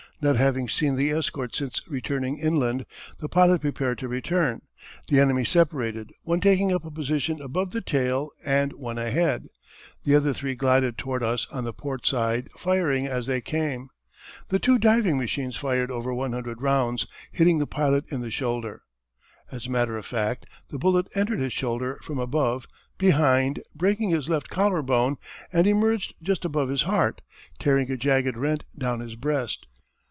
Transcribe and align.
"Not 0.23 0.35
having 0.35 0.69
seen 0.69 0.97
the 0.97 1.09
escort 1.09 1.55
since 1.55 1.81
returning 1.87 2.37
inland, 2.37 2.85
the 3.19 3.27
pilot 3.27 3.61
prepared 3.61 3.97
to 3.97 4.07
return. 4.07 4.61
The 5.07 5.19
enemy 5.19 5.43
separated, 5.43 6.11
one 6.21 6.39
taking 6.39 6.71
up 6.71 6.85
a 6.85 6.91
position 6.91 7.41
above 7.41 7.71
the 7.71 7.81
tail 7.81 8.29
and 8.45 8.71
one 8.73 8.99
ahead. 8.99 9.47
The 10.03 10.13
other 10.13 10.31
three 10.31 10.53
glided 10.53 10.95
toward 10.95 11.23
us 11.23 11.47
on 11.49 11.63
the 11.63 11.73
port 11.73 12.05
side, 12.05 12.49
firing 12.55 13.07
as 13.07 13.25
they 13.25 13.41
came. 13.41 13.89
The 14.49 14.59
two 14.59 14.77
diving 14.77 15.17
machines 15.17 15.55
fired 15.55 15.89
over 15.89 16.13
100 16.13 16.61
rounds, 16.61 17.07
hitting 17.31 17.57
the 17.57 17.65
pilot 17.65 18.05
in 18.09 18.21
the 18.21 18.29
shoulder." 18.29 18.83
As 19.51 19.65
a 19.65 19.71
matter 19.71 19.97
of 19.97 20.05
fact, 20.05 20.45
the 20.69 20.77
bullet 20.77 21.07
entered 21.15 21.39
his 21.39 21.53
shoulder 21.53 21.99
from 22.03 22.19
above, 22.19 22.67
behind, 22.99 23.63
breaking 23.73 24.11
his 24.11 24.29
left 24.29 24.49
collarbone, 24.49 25.17
and 25.51 25.65
emerged 25.65 26.13
just 26.21 26.45
above 26.45 26.69
his 26.69 26.83
heart, 26.83 27.21
tearing 27.57 27.89
a 27.89 27.97
jagged 27.97 28.37
rent 28.37 28.63
down 28.77 28.99
his 28.99 29.15
breast. 29.15 29.65